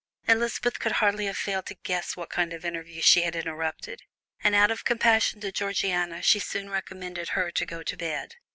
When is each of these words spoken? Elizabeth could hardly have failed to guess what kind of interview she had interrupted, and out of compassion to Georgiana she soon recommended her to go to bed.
Elizabeth 0.27 0.79
could 0.79 0.93
hardly 0.93 1.27
have 1.27 1.37
failed 1.37 1.67
to 1.67 1.75
guess 1.75 2.17
what 2.17 2.31
kind 2.31 2.53
of 2.53 2.65
interview 2.65 3.03
she 3.03 3.21
had 3.21 3.35
interrupted, 3.35 4.01
and 4.43 4.55
out 4.55 4.71
of 4.71 4.83
compassion 4.83 5.39
to 5.41 5.51
Georgiana 5.51 6.23
she 6.23 6.39
soon 6.39 6.71
recommended 6.71 7.29
her 7.29 7.51
to 7.51 7.65
go 7.67 7.83
to 7.83 7.95
bed. 7.95 8.37